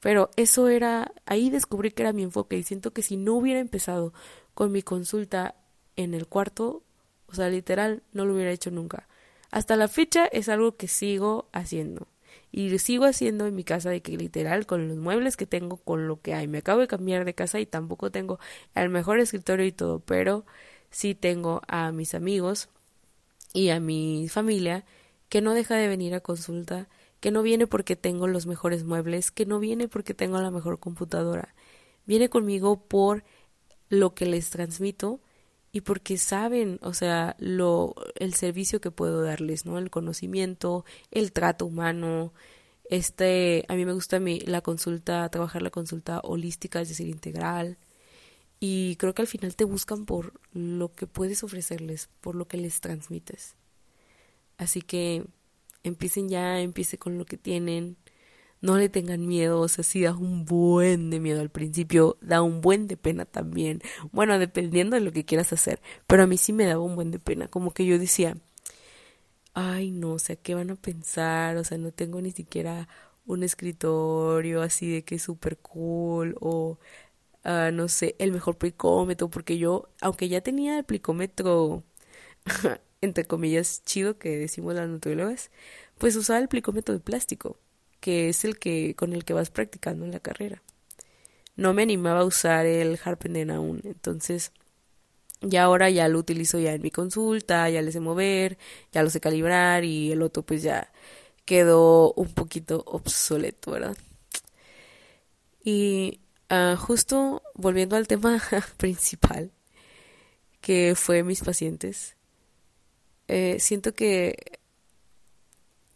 Pero 0.00 0.30
eso 0.36 0.68
era, 0.68 1.12
ahí 1.26 1.50
descubrí 1.50 1.90
que 1.90 2.02
era 2.02 2.12
mi 2.12 2.22
enfoque 2.22 2.56
y 2.56 2.62
siento 2.62 2.92
que 2.92 3.02
si 3.02 3.16
no 3.16 3.34
hubiera 3.34 3.60
empezado 3.60 4.14
con 4.54 4.72
mi 4.72 4.82
consulta 4.82 5.56
en 5.96 6.14
el 6.14 6.26
cuarto, 6.26 6.82
o 7.26 7.34
sea, 7.34 7.48
literal, 7.50 8.02
no 8.12 8.24
lo 8.24 8.34
hubiera 8.34 8.50
hecho 8.50 8.70
nunca. 8.70 9.08
Hasta 9.50 9.76
la 9.76 9.88
fecha 9.88 10.26
es 10.26 10.48
algo 10.48 10.76
que 10.76 10.88
sigo 10.88 11.48
haciendo. 11.52 12.08
Y 12.50 12.78
sigo 12.78 13.04
haciendo 13.04 13.46
en 13.46 13.54
mi 13.54 13.64
casa 13.64 13.90
de 13.90 14.00
que 14.00 14.16
literal, 14.16 14.66
con 14.66 14.88
los 14.88 14.96
muebles 14.96 15.36
que 15.36 15.46
tengo, 15.46 15.76
con 15.78 16.08
lo 16.08 16.20
que 16.22 16.34
hay. 16.34 16.48
Me 16.48 16.58
acabo 16.58 16.80
de 16.80 16.88
cambiar 16.88 17.24
de 17.26 17.34
casa 17.34 17.60
y 17.60 17.66
tampoco 17.66 18.10
tengo 18.10 18.38
el 18.74 18.88
mejor 18.88 19.18
escritorio 19.20 19.66
y 19.66 19.72
todo, 19.72 20.00
pero 20.00 20.46
sí 20.90 21.14
tengo 21.14 21.62
a 21.68 21.92
mis 21.92 22.14
amigos 22.14 22.70
y 23.52 23.70
a 23.70 23.80
mi 23.80 24.28
familia 24.28 24.84
que 25.28 25.40
no 25.40 25.54
deja 25.54 25.76
de 25.76 25.88
venir 25.88 26.14
a 26.14 26.20
consulta, 26.20 26.88
que 27.20 27.30
no 27.30 27.42
viene 27.42 27.66
porque 27.66 27.96
tengo 27.96 28.26
los 28.26 28.46
mejores 28.46 28.84
muebles, 28.84 29.30
que 29.30 29.46
no 29.46 29.58
viene 29.58 29.88
porque 29.88 30.14
tengo 30.14 30.40
la 30.40 30.50
mejor 30.50 30.78
computadora, 30.78 31.54
viene 32.06 32.28
conmigo 32.28 32.86
por 32.86 33.24
lo 33.88 34.14
que 34.14 34.26
les 34.26 34.50
transmito 34.50 35.20
y 35.72 35.82
porque 35.82 36.16
saben, 36.18 36.78
o 36.82 36.94
sea, 36.94 37.36
lo 37.38 37.94
el 38.16 38.34
servicio 38.34 38.80
que 38.80 38.90
puedo 38.90 39.22
darles, 39.22 39.66
¿no? 39.66 39.78
El 39.78 39.90
conocimiento, 39.90 40.84
el 41.10 41.32
trato 41.32 41.66
humano, 41.66 42.32
este, 42.88 43.64
a 43.68 43.74
mí 43.74 43.84
me 43.84 43.92
gusta 43.92 44.20
mi, 44.20 44.40
la 44.40 44.60
consulta, 44.60 45.28
trabajar 45.28 45.62
la 45.62 45.70
consulta 45.70 46.20
holística, 46.20 46.80
es 46.80 46.88
decir, 46.88 47.08
integral. 47.08 47.78
Y 48.58 48.96
creo 48.96 49.14
que 49.14 49.22
al 49.22 49.28
final 49.28 49.54
te 49.54 49.64
buscan 49.64 50.06
por 50.06 50.32
lo 50.52 50.92
que 50.92 51.06
puedes 51.06 51.44
ofrecerles, 51.44 52.08
por 52.20 52.34
lo 52.34 52.48
que 52.48 52.56
les 52.56 52.80
transmites. 52.80 53.54
Así 54.56 54.80
que 54.80 55.26
empiecen 55.82 56.28
ya, 56.28 56.60
empiece 56.60 56.98
con 56.98 57.18
lo 57.18 57.26
que 57.26 57.36
tienen, 57.36 57.96
no 58.60 58.78
le 58.78 58.88
tengan 58.88 59.26
miedo, 59.26 59.60
o 59.60 59.68
sea, 59.68 59.84
sí 59.84 60.02
da 60.02 60.14
un 60.14 60.44
buen 60.44 61.10
de 61.10 61.20
miedo 61.20 61.40
al 61.40 61.50
principio, 61.50 62.16
da 62.20 62.42
un 62.42 62.60
buen 62.60 62.86
de 62.88 62.96
pena 62.96 63.24
también. 63.26 63.80
Bueno, 64.12 64.38
dependiendo 64.38 64.96
de 64.96 65.02
lo 65.02 65.12
que 65.12 65.24
quieras 65.24 65.52
hacer, 65.52 65.80
pero 66.06 66.22
a 66.22 66.26
mí 66.26 66.38
sí 66.38 66.52
me 66.52 66.64
daba 66.64 66.82
un 66.82 66.96
buen 66.96 67.10
de 67.10 67.18
pena, 67.18 67.48
como 67.48 67.72
que 67.72 67.84
yo 67.86 67.98
decía, 67.98 68.36
ay 69.54 69.90
no, 69.90 70.12
o 70.12 70.18
sea, 70.18 70.36
¿qué 70.36 70.54
van 70.54 70.70
a 70.70 70.76
pensar? 70.76 71.56
O 71.56 71.64
sea, 71.64 71.78
no 71.78 71.92
tengo 71.92 72.20
ni 72.20 72.30
siquiera 72.32 72.88
un 73.26 73.42
escritorio 73.42 74.62
así 74.62 74.90
de 74.90 75.04
que 75.04 75.16
es 75.16 75.22
súper 75.22 75.58
cool 75.58 76.36
o 76.40 76.78
uh, 77.46 77.72
no 77.72 77.88
sé, 77.88 78.16
el 78.18 78.32
mejor 78.32 78.58
plicómetro, 78.58 79.30
porque 79.30 79.58
yo, 79.58 79.88
aunque 80.00 80.28
ya 80.28 80.40
tenía 80.42 80.78
el 80.78 80.84
plicómetro, 80.84 81.84
entre 83.00 83.24
comillas, 83.26 83.82
chido 83.84 84.18
que 84.18 84.36
decimos 84.36 84.74
las 84.74 84.88
nutriólogas, 84.88 85.50
pues 85.98 86.16
usaba 86.16 86.40
el 86.40 86.48
plicómetro 86.48 86.94
de 86.94 87.00
plástico, 87.00 87.58
que 88.00 88.28
es 88.28 88.44
el 88.44 88.58
que 88.58 88.94
con 88.96 89.12
el 89.12 89.24
que 89.24 89.34
vas 89.34 89.50
practicando 89.50 90.04
en 90.04 90.12
la 90.12 90.20
carrera. 90.20 90.62
No 91.56 91.72
me 91.74 91.82
animaba 91.82 92.20
a 92.20 92.24
usar 92.24 92.66
el 92.66 92.98
Harpenden 93.02 93.50
aún, 93.50 93.80
entonces 93.84 94.52
ya 95.42 95.64
ahora 95.64 95.90
ya 95.90 96.08
lo 96.08 96.18
utilizo 96.18 96.58
ya 96.58 96.74
en 96.74 96.82
mi 96.82 96.90
consulta, 96.90 97.68
ya 97.70 97.82
le 97.82 97.92
sé 97.92 98.00
mover, 98.00 98.58
ya 98.92 99.02
lo 99.02 99.10
sé 99.10 99.20
calibrar 99.20 99.84
y 99.84 100.12
el 100.12 100.22
otro 100.22 100.42
pues 100.44 100.62
ya 100.62 100.92
quedó 101.44 102.12
un 102.14 102.28
poquito 102.34 102.82
obsoleto, 102.86 103.72
¿verdad? 103.72 103.96
Y 105.64 106.20
uh, 106.50 106.76
justo 106.76 107.42
volviendo 107.54 107.96
al 107.96 108.06
tema 108.08 108.42
principal, 108.76 109.52
que 110.60 110.94
fue 110.96 111.22
mis 111.22 111.42
pacientes, 111.42 112.16
eh, 113.28 113.58
siento 113.60 113.94
que 113.94 114.60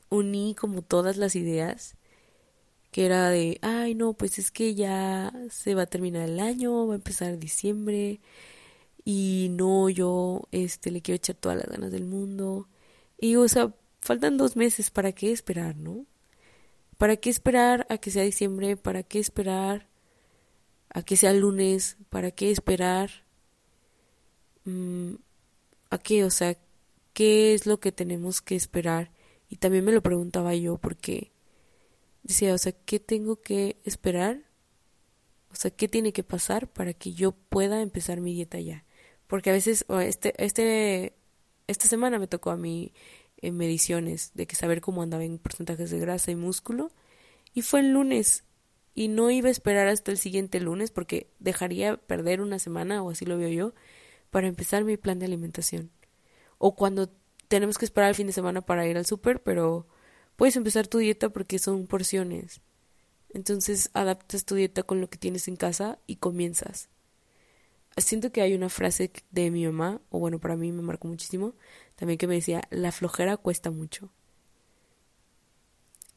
uní 0.09 0.55
como 0.55 0.83
todas 0.83 1.17
las 1.17 1.37
ideas 1.37 1.97
que 2.91 3.07
era 3.07 3.31
de, 3.31 3.59
ay 3.63 3.95
no, 3.95 4.15
pues 4.15 4.39
es 4.39 4.51
que 4.51 4.75
ya 4.75 5.33
se 5.51 5.75
va 5.75 5.83
a 5.83 5.87
terminar 5.87 6.29
el 6.29 6.41
año, 6.41 6.87
va 6.87 6.95
a 6.95 6.97
empezar 6.97 7.39
diciembre 7.39 8.21
y 9.05 9.49
no, 9.53 9.89
yo 9.91 10.49
este 10.53 10.91
le 10.91 11.03
quiero 11.03 11.17
echar 11.17 11.37
todas 11.37 11.59
las 11.59 11.69
ganas 11.69 11.93
del 11.93 12.05
mundo. 12.05 12.69
Y 13.19 13.37
o 13.37 13.49
sea, 13.49 13.75
faltan 14.01 14.37
dos 14.39 14.57
meses, 14.57 14.91
¿para 14.91 15.13
qué 15.13 15.33
esperar, 15.33 15.77
no? 15.77 16.07
¿Para 16.99 17.17
qué 17.17 17.31
esperar 17.31 17.87
a 17.91 17.99
que 17.99 18.11
sea 18.11 18.25
diciembre? 18.25 18.77
¿Para 18.77 19.03
qué 19.03 19.21
esperar 19.21 19.89
a 20.91 21.03
que 21.03 21.17
sea 21.17 21.33
lunes? 21.33 21.97
¿Para 22.09 22.31
qué 22.31 22.51
esperar? 22.51 23.11
Mm, 24.65 25.15
¿A 25.91 25.99
qué? 25.99 26.25
O 26.25 26.31
sea, 26.31 26.57
¿qué 27.13 27.55
es 27.55 27.67
lo 27.67 27.81
que 27.81 27.93
tenemos 27.93 28.41
que 28.41 28.57
esperar? 28.57 29.11
Y 29.49 29.57
también 29.57 29.85
me 29.85 29.93
lo 29.93 30.03
preguntaba 30.03 30.55
yo 30.55 30.79
porque 30.79 31.33
decía, 32.23 32.55
o 32.55 32.59
sea, 32.59 32.73
¿qué 32.73 33.01
tengo 33.01 33.41
que 33.41 33.81
esperar? 33.85 34.43
O 35.51 35.57
sea, 35.57 35.71
¿qué 35.71 35.89
tiene 35.89 36.13
que 36.13 36.23
pasar 36.23 36.69
para 36.69 36.93
que 36.93 37.13
yo 37.13 37.33
pueda 37.33 37.83
empezar 37.83 38.21
mi 38.21 38.35
dieta 38.35 38.61
ya? 38.61 38.85
Porque 39.27 39.51
a 39.51 39.53
veces, 39.53 39.85
este, 39.89 40.35
este, 40.45 41.15
esta 41.67 41.89
semana 41.89 42.19
me 42.19 42.29
tocó 42.29 42.51
a 42.51 42.57
mí 42.57 42.93
en 43.39 43.57
mediciones 43.57 44.33
de 44.35 44.47
que 44.47 44.57
saber 44.57 44.81
cómo 44.81 45.03
andaba 45.03 45.25
en 45.25 45.39
porcentajes 45.39 45.91
de 45.91 45.99
grasa 45.99 46.31
y 46.31 46.37
músculo. 46.37 46.93
Y 47.55 47.63
fue 47.63 47.81
el 47.81 47.93
lunes. 47.93 48.45
Y 48.95 49.09
no 49.09 49.31
iba 49.31 49.49
a 49.49 49.53
esperar 49.53 49.89
hasta 49.89 50.11
el 50.11 50.19
siguiente 50.19 50.61
lunes 50.61 50.91
porque 50.91 51.31
dejaría 51.39 51.97
perder 51.97 52.41
una 52.41 52.59
semana, 52.59 53.03
o 53.03 53.11
así 53.11 53.25
lo 53.25 53.39
veo 53.39 53.49
yo, 53.49 53.75
para 54.31 54.49
empezar 54.49 54.85
mi 54.85 54.97
plan 54.97 55.19
de 55.19 55.27
alimentación. 55.27 55.91
O 56.59 56.75
cuando 56.75 57.11
tenemos 57.49 57.79
que 57.79 57.85
esperar 57.85 58.11
el 58.11 58.15
fin 58.15 58.27
de 58.27 58.33
semana 58.33 58.61
para 58.61 58.87
ir 58.87 58.97
al 58.97 59.07
súper, 59.07 59.43
pero 59.43 59.87
puedes 60.37 60.57
empezar 60.57 60.87
tu 60.87 60.99
dieta 60.99 61.31
porque 61.31 61.59
son 61.59 61.87
porciones. 61.87 62.61
Entonces 63.33 63.91
adaptas 63.93 64.45
tu 64.45 64.55
dieta 64.55 64.83
con 64.83 65.01
lo 65.01 65.09
que 65.09 65.19
tienes 65.19 65.49
en 65.49 65.57
casa 65.57 65.99
y 66.07 66.17
comienzas. 66.17 66.89
Siento 67.97 68.33
que 68.33 68.41
hay 68.41 68.55
una 68.55 68.69
frase 68.69 69.13
de 69.31 69.51
mi 69.51 69.67
mamá, 69.67 70.01
o 70.11 70.19
bueno, 70.19 70.39
para 70.39 70.57
mí 70.57 70.73
me 70.73 70.83
marcó 70.83 71.09
muchísimo, 71.09 71.55
también 71.97 72.19
que 72.19 72.27
me 72.27 72.37
decía, 72.37 72.63
la 72.71 72.93
flojera 72.93 73.37
cuesta 73.37 73.71
mucho. 73.71 74.11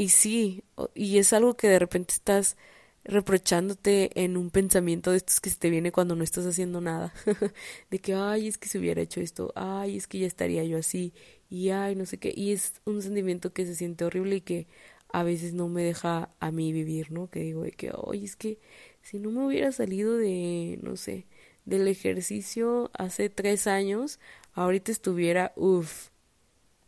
Y 0.03 0.09
sí, 0.09 0.65
y 0.95 1.17
es 1.17 1.31
algo 1.31 1.55
que 1.55 1.69
de 1.69 1.79
repente 1.79 2.13
estás 2.13 2.57
reprochándote 3.05 4.11
en 4.21 4.35
un 4.35 4.49
pensamiento 4.49 5.11
de 5.11 5.17
estos 5.17 5.39
que 5.39 5.49
se 5.49 5.57
te 5.57 5.69
viene 5.69 5.93
cuando 5.93 6.13
no 6.17 6.25
estás 6.25 6.45
haciendo 6.45 6.81
nada. 6.81 7.13
de 7.89 7.99
que, 7.99 8.13
ay, 8.13 8.49
es 8.49 8.57
que 8.57 8.67
se 8.67 8.79
hubiera 8.79 9.01
hecho 9.01 9.21
esto, 9.21 9.53
ay, 9.55 9.95
es 9.95 10.07
que 10.07 10.19
ya 10.19 10.27
estaría 10.27 10.65
yo 10.65 10.77
así, 10.77 11.13
y 11.49 11.69
ay, 11.69 11.95
no 11.95 12.05
sé 12.05 12.17
qué. 12.17 12.33
Y 12.35 12.51
es 12.51 12.81
un 12.83 13.01
sentimiento 13.01 13.53
que 13.53 13.65
se 13.65 13.75
siente 13.75 14.03
horrible 14.03 14.35
y 14.37 14.41
que 14.41 14.67
a 15.07 15.23
veces 15.23 15.53
no 15.53 15.69
me 15.69 15.83
deja 15.83 16.29
a 16.41 16.51
mí 16.51 16.73
vivir, 16.73 17.09
¿no? 17.13 17.29
Que 17.29 17.39
digo 17.39 17.63
de 17.63 17.71
que, 17.71 17.93
ay, 18.11 18.25
es 18.25 18.35
que 18.35 18.59
si 19.03 19.19
no 19.19 19.31
me 19.31 19.45
hubiera 19.45 19.71
salido 19.71 20.17
de, 20.17 20.79
no 20.83 20.97
sé, 20.97 21.27
del 21.63 21.87
ejercicio 21.87 22.91
hace 22.93 23.29
tres 23.29 23.67
años, 23.67 24.19
ahorita 24.53 24.91
estuviera, 24.91 25.53
uff, 25.55 26.09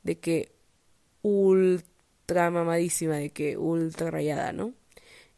de 0.04 0.20
que 0.20 0.52
ultra 1.22 1.95
mamadísima, 2.28 3.16
de 3.16 3.30
que 3.32 3.58
ultra 3.58 4.12
rayada, 4.12 4.54
¿no? 4.54 4.74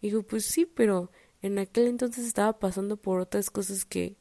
Y 0.02 0.10
digo, 0.10 0.24
pues 0.24 0.46
sí, 0.46 0.66
pero 0.66 1.12
en 1.42 1.60
aquel 1.60 1.88
entonces 1.88 2.26
estaba 2.26 2.60
pasando 2.60 2.98
por 2.98 3.20
otras 3.20 3.50
cosas 3.50 3.86
que 3.86 4.16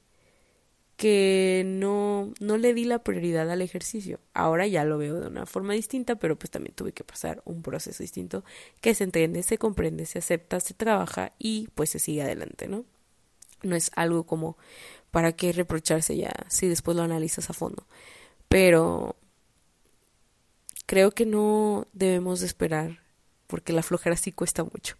que 0.97 1.63
no 1.67 2.33
no 2.41 2.57
le 2.57 2.73
di 2.73 2.85
la 2.85 3.01
prioridad 3.01 3.51
al 3.51 3.63
ejercicio. 3.63 4.21
Ahora 4.33 4.67
ya 4.67 4.85
lo 4.85 4.99
veo 4.99 5.21
de 5.21 5.29
una 5.29 5.47
forma 5.47 5.75
distinta, 5.75 6.17
pero 6.17 6.39
pues 6.39 6.51
también 6.51 6.75
tuve 6.75 6.93
que 6.93 7.05
pasar 7.05 7.43
un 7.45 7.63
proceso 7.63 8.03
distinto 8.03 8.45
que 8.81 8.95
se 8.95 9.05
entiende, 9.05 9.43
se 9.43 9.59
comprende, 9.59 10.07
se 10.07 10.19
acepta, 10.19 10.59
se 10.61 10.75
trabaja 10.75 11.33
y 11.39 11.69
pues 11.75 11.91
se 11.91 11.99
sigue 11.99 12.23
adelante, 12.23 12.67
¿no? 12.69 12.85
No 13.63 13.77
es 13.77 13.91
algo 13.95 14.25
como 14.25 14.57
para 15.11 15.33
qué 15.33 15.53
reprocharse 15.53 16.17
ya 16.17 16.33
si 16.49 16.69
después 16.69 16.97
lo 16.97 17.03
analizas 17.03 17.51
a 17.51 17.53
fondo. 17.55 17.87
Pero 18.49 19.16
creo 20.87 21.11
que 21.11 21.27
no 21.27 21.87
debemos 21.93 22.41
de 22.41 22.47
esperar 22.47 23.01
porque 23.47 23.73
la 23.73 23.83
flojera 23.83 24.17
sí 24.17 24.33
cuesta 24.33 24.65
mucho. 24.65 24.97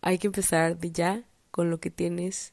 Hay 0.00 0.18
que 0.18 0.28
empezar 0.28 0.78
de 0.78 0.92
ya 0.92 1.24
con 1.50 1.70
lo 1.70 1.80
que 1.80 1.90
tienes, 1.90 2.52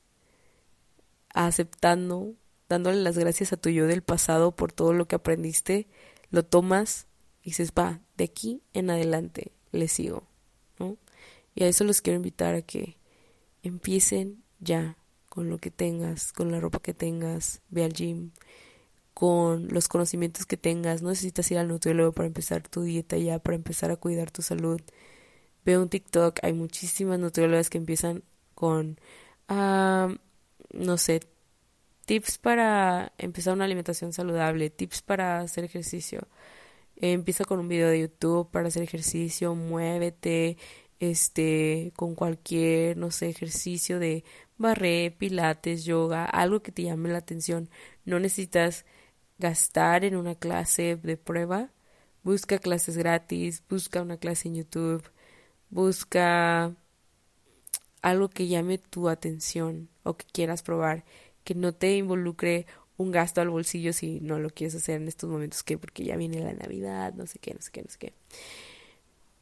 aceptando, 1.33 2.33
dándole 2.67 3.01
las 3.01 3.17
gracias 3.17 3.53
a 3.53 3.57
tu 3.57 3.69
yo 3.69 3.87
del 3.87 4.01
pasado 4.01 4.55
por 4.55 4.71
todo 4.71 4.93
lo 4.93 5.07
que 5.07 5.15
aprendiste, 5.15 5.87
lo 6.29 6.43
tomas 6.43 7.07
y 7.41 7.51
dices, 7.51 7.71
va, 7.77 8.01
de 8.17 8.25
aquí 8.25 8.61
en 8.73 8.89
adelante 8.89 9.51
le 9.71 9.87
sigo, 9.87 10.23
¿no? 10.79 10.97
Y 11.55 11.63
a 11.63 11.67
eso 11.67 11.83
los 11.83 12.01
quiero 12.01 12.17
invitar 12.17 12.55
a 12.55 12.61
que 12.61 12.97
empiecen 13.63 14.43
ya 14.59 14.97
con 15.29 15.49
lo 15.49 15.57
que 15.57 15.71
tengas, 15.71 16.33
con 16.33 16.51
la 16.51 16.59
ropa 16.59 16.79
que 16.79 16.93
tengas, 16.93 17.61
ve 17.69 17.83
al 17.83 17.93
gym, 17.93 18.31
con 19.17 19.67
los 19.69 19.87
conocimientos 19.87 20.45
que 20.45 20.57
tengas. 20.57 21.01
No 21.01 21.09
necesitas 21.09 21.49
ir 21.49 21.57
al 21.57 21.67
nutriólogo 21.67 22.11
para 22.11 22.27
empezar 22.27 22.61
tu 22.69 22.83
dieta 22.83 23.17
ya, 23.17 23.39
para 23.39 23.55
empezar 23.55 23.89
a 23.89 23.95
cuidar 23.95 24.29
tu 24.29 24.43
salud. 24.43 24.79
Ve 25.65 25.79
un 25.79 25.89
TikTok, 25.89 26.37
hay 26.43 26.53
muchísimas 26.53 27.17
nutriólogas 27.17 27.71
que 27.71 27.79
empiezan 27.79 28.23
con, 28.53 28.99
no 29.49 30.97
sé, 30.97 31.21
tips 32.05 32.37
para 32.37 33.11
empezar 33.17 33.55
una 33.55 33.65
alimentación 33.65 34.13
saludable, 34.13 34.69
tips 34.69 35.01
para 35.01 35.39
hacer 35.39 35.63
ejercicio. 35.63 36.27
empieza 36.97 37.43
con 37.43 37.59
un 37.59 37.67
video 37.69 37.89
de 37.89 38.01
YouTube 38.01 38.51
para 38.51 38.67
hacer 38.67 38.83
ejercicio, 38.83 39.55
muévete, 39.55 40.57
este, 40.99 41.91
con 41.95 42.13
cualquier, 42.13 42.97
no 42.97 43.09
sé, 43.09 43.29
ejercicio 43.29 43.97
de 43.97 44.23
barré, 44.59 45.09
pilates, 45.09 45.85
yoga, 45.85 46.25
algo 46.25 46.61
que 46.61 46.71
te 46.71 46.83
llame 46.83 47.09
la 47.09 47.17
atención. 47.17 47.69
No 48.05 48.19
necesitas 48.19 48.85
gastar 49.39 50.03
en 50.03 50.15
una 50.15 50.35
clase 50.35 50.95
de 50.95 51.17
prueba. 51.17 51.71
Busca 52.23 52.59
clases 52.59 52.97
gratis, 52.97 53.63
busca 53.69 54.01
una 54.01 54.17
clase 54.17 54.47
en 54.49 54.55
YouTube, 54.55 55.03
busca 55.69 56.75
algo 58.01 58.29
que 58.29 58.47
llame 58.47 58.77
tu 58.77 59.09
atención 59.09 59.89
o 60.03 60.15
que 60.15 60.25
quieras 60.31 60.63
probar, 60.63 61.05
que 61.43 61.55
no 61.55 61.73
te 61.73 61.95
involucre 61.97 62.65
un 62.97 63.11
gasto 63.11 63.41
al 63.41 63.49
bolsillo 63.49 63.93
si 63.93 64.19
no 64.21 64.39
lo 64.39 64.49
quieres 64.49 64.75
hacer 64.75 65.01
en 65.01 65.07
estos 65.07 65.29
momentos 65.29 65.63
que 65.63 65.77
porque 65.77 66.03
ya 66.03 66.17
viene 66.17 66.41
la 66.43 66.53
Navidad, 66.53 67.13
no 67.13 67.27
sé 67.27 67.39
qué, 67.39 67.53
no 67.53 67.61
sé 67.61 67.71
qué, 67.71 67.81
no 67.81 67.89
sé 67.89 67.97
qué 67.97 68.13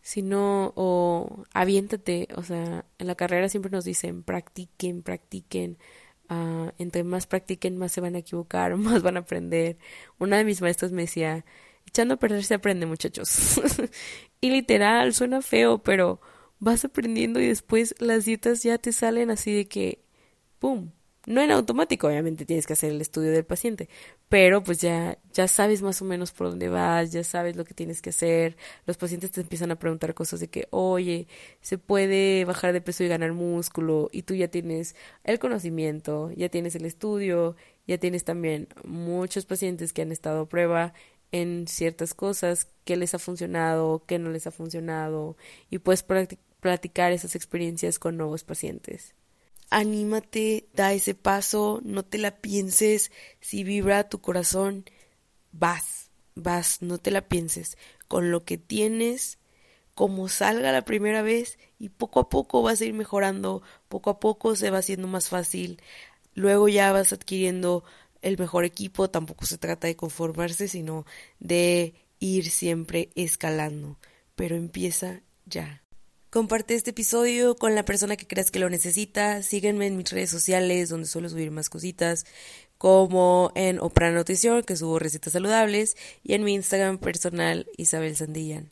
sino 0.06 0.72
o 0.76 1.46
aviéntate, 1.52 2.28
o 2.36 2.44
sea, 2.44 2.86
en 3.00 3.08
la 3.08 3.16
carrera 3.16 3.50
siempre 3.50 3.72
nos 3.72 3.86
dicen 3.86 4.22
practiquen, 4.22 5.02
practiquen, 5.02 5.80
uh, 6.30 6.72
entre 6.78 7.04
más 7.04 7.28
practiquen 7.28 7.78
más 7.78 7.92
se 7.92 8.02
van 8.02 8.16
a 8.16 8.20
equivocar, 8.20 8.76
más 8.78 9.02
van 9.04 9.18
a 9.18 9.22
aprender. 9.22 9.78
Una 10.20 10.38
de 10.38 10.46
mis 10.46 10.62
maestras 10.62 10.92
me 10.92 11.04
decía, 11.04 11.46
echando 11.86 12.16
a 12.16 12.18
perder 12.18 12.44
se 12.44 12.56
aprende 12.56 12.86
muchachos. 12.86 13.62
y 14.42 14.50
literal, 14.50 15.14
suena 15.14 15.42
feo, 15.42 15.80
pero 15.80 16.22
vas 16.60 16.86
aprendiendo 16.86 17.40
y 17.40 17.48
después 17.48 17.96
las 18.00 18.26
dietas 18.26 18.64
ya 18.64 18.78
te 18.78 18.92
salen 18.92 19.30
así 19.30 19.54
de 19.54 19.68
que, 19.68 20.04
¡pum!, 20.60 20.92
no 21.28 21.42
en 21.42 21.52
automático, 21.52 22.08
obviamente 22.08 22.46
tienes 22.46 22.68
que 22.68 22.74
hacer 22.74 22.92
el 22.92 23.02
estudio 23.02 23.32
del 23.32 23.46
paciente, 23.46 23.90
pero 24.30 24.64
pues 24.64 24.80
ya, 24.80 25.18
ya 25.34 25.48
sabes 25.48 25.82
más 25.82 26.02
o 26.02 26.06
menos 26.06 26.32
por 26.32 26.50
dónde 26.50 26.70
vas, 26.70 27.12
ya 27.12 27.24
sabes 27.24 27.56
lo 27.56 27.66
que 27.66 27.74
tienes 27.74 28.02
que 28.02 28.12
hacer. 28.12 28.58
Los 28.86 28.98
pacientes 28.98 29.32
te 29.32 29.42
empiezan 29.42 29.72
a 29.72 29.80
preguntar 29.80 30.14
cosas 30.14 30.40
de 30.40 30.50
que, 30.50 30.68
oye, 30.72 31.28
se 31.62 31.78
puede 31.78 32.46
bajar 32.46 32.74
de 32.74 32.82
peso 32.82 33.04
y 33.04 33.08
ganar 33.08 33.34
músculo, 33.34 34.10
y 34.12 34.24
tú 34.24 34.36
ya 34.36 34.48
tienes 34.50 34.96
el 35.24 35.40
conocimiento, 35.40 36.32
ya 36.36 36.50
tienes 36.50 36.76
el 36.76 36.86
estudio, 36.86 37.56
ya 37.88 37.98
tienes 37.98 38.24
también 38.24 38.68
muchos 38.84 39.46
pacientes 39.46 39.94
que 39.94 40.02
han 40.04 40.12
estado 40.12 40.42
a 40.42 40.50
prueba 40.50 40.94
en 41.32 41.68
ciertas 41.68 42.14
cosas, 42.14 42.68
qué 42.86 42.98
les 42.98 43.14
ha 43.16 43.20
funcionado, 43.20 44.04
qué 44.08 44.20
no 44.20 44.30
les 44.30 44.48
ha 44.48 44.52
funcionado, 44.52 45.38
y 45.70 45.80
puedes 45.80 46.04
platicar 46.04 47.12
esas 47.12 47.36
experiencias 47.36 48.00
con 48.00 48.18
nuevos 48.18 48.44
pacientes 48.44 49.16
anímate, 49.76 50.70
da 50.74 50.94
ese 50.94 51.16
paso, 51.16 51.82
no 51.84 52.06
te 52.06 52.18
la 52.18 52.38
pienses, 52.40 53.12
si 53.42 53.66
vibra 53.66 54.08
tu 54.08 54.22
corazón, 54.22 54.86
vas, 55.52 56.12
vas, 56.34 56.82
no 56.82 56.98
te 56.98 57.12
la 57.12 57.28
pienses, 57.28 57.78
con 58.08 58.32
lo 58.32 58.46
que 58.46 58.58
tienes, 58.58 59.38
como 59.94 60.30
salga 60.30 60.72
la 60.72 60.86
primera 60.86 61.22
vez 61.22 61.60
y 61.78 61.90
poco 61.90 62.22
a 62.22 62.30
poco 62.30 62.62
vas 62.62 62.80
a 62.80 62.86
ir 62.86 62.94
mejorando, 62.94 63.64
poco 63.90 64.12
a 64.12 64.20
poco 64.22 64.56
se 64.56 64.72
va 64.72 64.78
haciendo 64.78 65.10
más 65.10 65.28
fácil, 65.28 65.82
luego 66.36 66.70
ya 66.70 66.94
vas 66.94 67.12
adquiriendo 67.12 67.84
el 68.22 68.38
mejor 68.38 68.64
equipo, 68.64 69.10
tampoco 69.10 69.46
se 69.46 69.58
trata 69.58 69.88
de 69.88 69.98
conformarse, 69.98 70.70
sino 70.70 71.06
de 71.40 71.96
ir 72.20 72.50
siempre 72.50 73.10
escalando, 73.16 74.00
pero 74.36 74.56
empieza 74.56 75.20
ya. 75.46 75.85
Comparte 76.36 76.76
este 76.76 76.90
episodio 76.90 77.56
con 77.56 77.76
la 77.76 77.86
persona 77.86 78.18
que 78.18 78.28
creas 78.28 78.52
que 78.52 78.60
lo 78.60 78.70
necesita. 78.70 79.42
Sígueme 79.42 79.88
en 79.88 79.96
mis 79.96 80.12
redes 80.12 80.30
sociales 80.30 80.90
donde 80.90 81.08
suelo 81.08 81.30
subir 81.30 81.50
más 81.50 81.70
cositas, 81.70 82.26
como 82.78 83.54
en 83.56 83.80
Opera 83.80 84.12
Nutrición, 84.12 84.62
que 84.64 84.76
subo 84.76 85.00
recetas 85.00 85.32
saludables, 85.32 85.96
y 86.24 86.34
en 86.34 86.44
mi 86.44 86.54
Instagram 86.54 86.98
personal, 86.98 87.68
Isabel 87.78 88.18
Sandillan. 88.18 88.70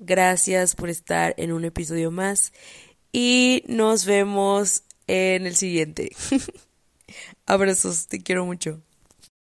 Gracias 0.00 0.74
por 0.74 0.88
estar 0.88 1.34
en 1.36 1.52
un 1.52 1.64
episodio 1.64 2.10
más 2.10 2.52
y 3.12 3.62
nos 3.68 4.06
vemos 4.06 4.82
en 5.06 5.46
el 5.46 5.54
siguiente. 5.54 6.10
Abrazos, 7.46 8.08
te 8.08 8.24
quiero 8.24 8.44
mucho. 8.44 8.82